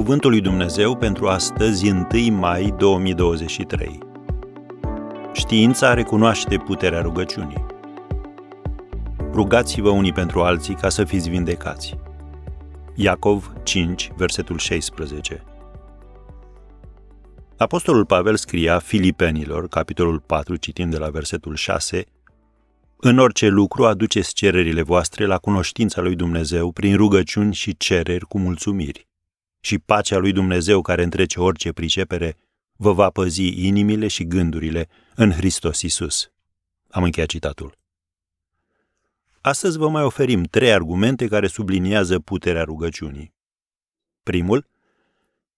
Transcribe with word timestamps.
Cuvântul 0.00 0.30
lui 0.30 0.40
Dumnezeu 0.40 0.96
pentru 0.96 1.28
astăzi, 1.28 1.90
1 1.90 2.06
mai 2.30 2.74
2023. 2.78 3.98
Știința 5.32 5.94
recunoaște 5.94 6.56
puterea 6.56 7.00
rugăciunii. 7.00 7.66
Rugați-vă 9.32 9.88
unii 9.88 10.12
pentru 10.12 10.42
alții 10.42 10.74
ca 10.74 10.88
să 10.88 11.04
fiți 11.04 11.28
vindecați. 11.28 11.96
Iacov 12.94 13.52
5, 13.62 14.10
versetul 14.16 14.58
16. 14.58 15.44
Apostolul 17.56 18.04
Pavel 18.04 18.36
scria 18.36 18.78
Filipenilor, 18.78 19.68
capitolul 19.68 20.20
4, 20.20 20.56
citind 20.56 20.90
de 20.90 20.98
la 20.98 21.08
versetul 21.08 21.54
6, 21.54 22.04
În 22.96 23.18
orice 23.18 23.46
lucru 23.46 23.86
aduceți 23.86 24.34
cererile 24.34 24.82
voastre 24.82 25.26
la 25.26 25.38
cunoștința 25.38 26.00
lui 26.00 26.14
Dumnezeu 26.14 26.72
prin 26.72 26.96
rugăciuni 26.96 27.54
și 27.54 27.76
cereri 27.76 28.24
cu 28.24 28.38
mulțumiri 28.38 29.08
și 29.60 29.78
pacea 29.78 30.18
lui 30.18 30.32
Dumnezeu 30.32 30.82
care 30.82 31.02
întrece 31.02 31.40
orice 31.40 31.72
pricepere 31.72 32.36
vă 32.76 32.92
va 32.92 33.10
păzi 33.10 33.66
inimile 33.66 34.06
și 34.06 34.26
gândurile 34.26 34.88
în 35.14 35.30
Hristos 35.32 35.82
Isus. 35.82 36.30
Am 36.90 37.02
încheiat 37.02 37.28
citatul. 37.28 37.78
Astăzi 39.40 39.78
vă 39.78 39.88
mai 39.88 40.02
oferim 40.02 40.42
trei 40.42 40.72
argumente 40.72 41.26
care 41.26 41.46
subliniază 41.46 42.18
puterea 42.18 42.64
rugăciunii. 42.64 43.34
Primul, 44.22 44.66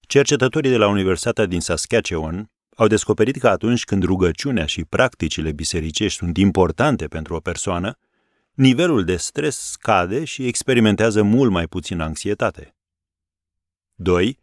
cercetătorii 0.00 0.70
de 0.70 0.76
la 0.76 0.88
Universitatea 0.88 1.46
din 1.46 1.60
Saskatchewan 1.60 2.50
au 2.76 2.86
descoperit 2.86 3.36
că 3.36 3.48
atunci 3.48 3.84
când 3.84 4.02
rugăciunea 4.02 4.66
și 4.66 4.84
practicile 4.84 5.52
bisericești 5.52 6.18
sunt 6.18 6.36
importante 6.36 7.06
pentru 7.06 7.34
o 7.34 7.40
persoană, 7.40 7.98
nivelul 8.54 9.04
de 9.04 9.16
stres 9.16 9.56
scade 9.58 10.24
și 10.24 10.46
experimentează 10.46 11.22
mult 11.22 11.50
mai 11.50 11.66
puțin 11.66 12.00
anxietate. 12.00 12.74
2. 14.02 14.38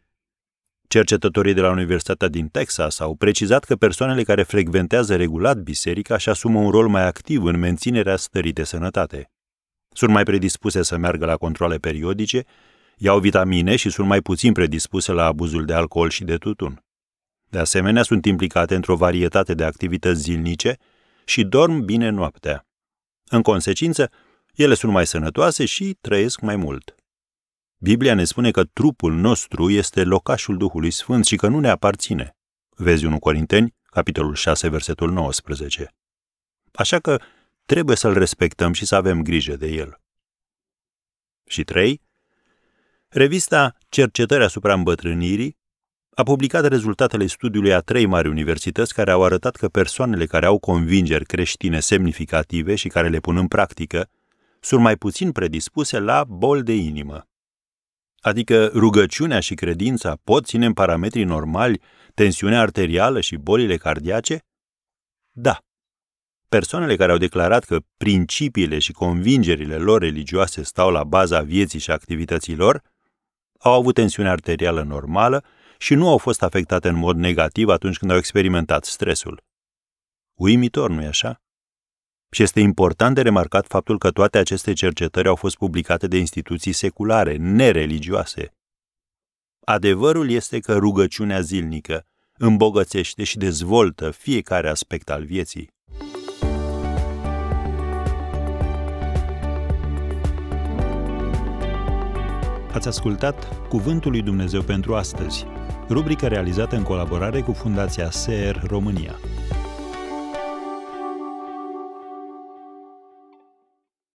Cercetătorii 0.87 1.53
de 1.53 1.61
la 1.61 1.69
Universitatea 1.69 2.27
din 2.27 2.47
Texas 2.47 2.99
au 2.99 3.15
precizat 3.15 3.63
că 3.63 3.75
persoanele 3.75 4.23
care 4.23 4.43
frecventează 4.43 5.15
regulat 5.15 5.57
biserica 5.57 6.13
își 6.13 6.29
asumă 6.29 6.59
un 6.59 6.69
rol 6.69 6.87
mai 6.87 7.05
activ 7.05 7.43
în 7.43 7.59
menținerea 7.59 8.15
stării 8.15 8.53
de 8.53 8.63
sănătate. 8.63 9.31
Sunt 9.89 10.11
mai 10.11 10.23
predispuse 10.23 10.81
să 10.81 10.97
meargă 10.97 11.25
la 11.25 11.37
controle 11.37 11.77
periodice, 11.77 12.43
iau 12.97 13.19
vitamine 13.19 13.75
și 13.75 13.89
sunt 13.89 14.07
mai 14.07 14.21
puțin 14.21 14.53
predispuse 14.53 15.11
la 15.11 15.25
abuzul 15.25 15.65
de 15.65 15.73
alcool 15.73 16.09
și 16.09 16.23
de 16.23 16.37
tutun. 16.37 16.83
De 17.49 17.59
asemenea, 17.59 18.03
sunt 18.03 18.25
implicate 18.25 18.75
într-o 18.75 18.95
varietate 18.95 19.53
de 19.53 19.63
activități 19.63 20.21
zilnice 20.21 20.77
și 21.25 21.43
dorm 21.43 21.85
bine 21.85 22.09
noaptea. 22.09 22.65
În 23.29 23.41
consecință, 23.41 24.11
ele 24.55 24.73
sunt 24.73 24.91
mai 24.91 25.07
sănătoase 25.07 25.65
și 25.65 25.97
trăiesc 26.01 26.39
mai 26.39 26.55
mult. 26.55 26.98
Biblia 27.81 28.13
ne 28.13 28.23
spune 28.23 28.51
că 28.51 28.63
trupul 28.63 29.13
nostru 29.13 29.69
este 29.69 30.03
locașul 30.03 30.57
Duhului 30.57 30.91
Sfânt 30.91 31.25
și 31.25 31.35
că 31.35 31.47
nu 31.47 31.59
ne 31.59 31.69
aparține. 31.69 32.37
Vezi 32.69 33.05
1 33.05 33.19
Corinteni, 33.19 33.75
capitolul 33.83 34.35
6, 34.35 34.69
versetul 34.69 35.11
19. 35.11 35.95
Așa 36.71 36.99
că 36.99 37.19
trebuie 37.65 37.95
să-l 37.95 38.13
respectăm 38.13 38.73
și 38.73 38.85
să 38.85 38.95
avem 38.95 39.21
grijă 39.21 39.55
de 39.55 39.67
el. 39.67 40.01
Și 41.45 41.63
3. 41.63 42.01
Revista 43.07 43.77
Cercetări 43.89 44.43
asupra 44.43 44.73
îmbătrânirii 44.73 45.57
a 46.09 46.23
publicat 46.23 46.67
rezultatele 46.67 47.25
studiului 47.25 47.73
a 47.73 47.79
trei 47.79 48.05
mari 48.05 48.27
universități 48.27 48.93
care 48.93 49.11
au 49.11 49.23
arătat 49.23 49.55
că 49.55 49.69
persoanele 49.69 50.25
care 50.25 50.45
au 50.45 50.59
convingeri 50.59 51.25
creștine 51.25 51.79
semnificative 51.79 52.75
și 52.75 52.87
care 52.87 53.09
le 53.09 53.19
pun 53.19 53.37
în 53.37 53.47
practică 53.47 54.09
sunt 54.59 54.81
mai 54.81 54.95
puțin 54.95 55.31
predispuse 55.31 55.99
la 55.99 56.23
boli 56.23 56.63
de 56.63 56.75
inimă. 56.75 57.23
Adică 58.19 58.65
rugăciunea 58.65 59.39
și 59.39 59.55
credința 59.55 60.17
pot 60.23 60.45
ține 60.45 60.65
în 60.65 60.73
parametrii 60.73 61.23
normali 61.23 61.81
tensiunea 62.13 62.61
arterială 62.61 63.21
și 63.21 63.35
bolile 63.35 63.77
cardiace? 63.77 64.39
Da. 65.31 65.59
Persoanele 66.49 66.95
care 66.95 67.11
au 67.11 67.17
declarat 67.17 67.63
că 67.63 67.79
principiile 67.97 68.79
și 68.79 68.91
convingerile 68.91 69.77
lor 69.77 70.01
religioase 70.01 70.63
stau 70.63 70.91
la 70.91 71.03
baza 71.03 71.41
vieții 71.41 71.79
și 71.79 71.91
activității 71.91 72.55
lor, 72.55 72.81
au 73.59 73.73
avut 73.73 73.93
tensiune 73.93 74.29
arterială 74.29 74.83
normală 74.83 75.43
și 75.77 75.93
nu 75.93 76.09
au 76.09 76.17
fost 76.17 76.43
afectate 76.43 76.87
în 76.87 76.95
mod 76.95 77.17
negativ 77.17 77.69
atunci 77.69 77.97
când 77.97 78.11
au 78.11 78.17
experimentat 78.17 78.85
stresul. 78.85 79.43
Uimitor, 80.33 80.89
nu-i 80.89 81.05
așa? 81.05 81.41
Și 82.31 82.43
este 82.43 82.59
important 82.59 83.15
de 83.15 83.21
remarcat 83.21 83.67
faptul 83.67 83.97
că 83.97 84.09
toate 84.09 84.37
aceste 84.37 84.73
cercetări 84.73 85.27
au 85.27 85.35
fost 85.35 85.55
publicate 85.57 86.07
de 86.07 86.17
instituții 86.17 86.71
seculare, 86.71 87.35
nereligioase. 87.35 88.53
Adevărul 89.65 90.29
este 90.29 90.59
că 90.59 90.77
rugăciunea 90.77 91.39
zilnică 91.39 92.05
îmbogățește 92.37 93.23
și 93.23 93.37
dezvoltă 93.37 94.11
fiecare 94.11 94.69
aspect 94.69 95.09
al 95.09 95.23
vieții. 95.23 95.77
Ați 102.73 102.87
ascultat 102.87 103.67
Cuvântul 103.67 104.11
lui 104.11 104.21
Dumnezeu 104.21 104.61
pentru 104.61 104.95
astăzi, 104.95 105.45
rubrica 105.89 106.27
realizată 106.27 106.75
în 106.75 106.83
colaborare 106.83 107.41
cu 107.41 107.51
Fundația 107.51 108.11
SER 108.11 108.63
România. 108.67 109.19